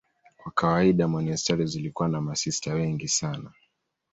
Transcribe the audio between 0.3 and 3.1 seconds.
Kwa kawaida monasteri zilikuwa na masista wengi